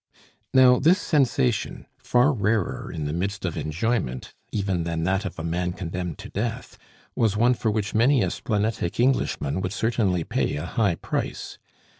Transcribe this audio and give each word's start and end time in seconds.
Now 0.51 0.79
this 0.79 0.97
sensation, 0.99 1.85
far 1.99 2.33
rarer 2.33 2.91
in 2.91 3.05
the 3.05 3.13
midst 3.13 3.45
of 3.45 3.55
enjoyment 3.55 4.33
even 4.51 4.83
than 4.83 5.03
that 5.03 5.25
of 5.25 5.37
a 5.37 5.43
man 5.43 5.73
condemned 5.73 6.17
to 6.25 6.29
death, 6.29 6.75
was 7.15 7.37
one 7.37 7.53
for 7.53 7.69
which 7.69 7.93
many 7.93 8.23
a 8.23 8.31
splenetic 8.31 8.99
Englishman 8.99 9.61
would 9.61 9.73
certainly 9.73 10.23
pay 10.23 10.55
a 10.55 10.65
high 10.65 10.95
price. 10.95 11.59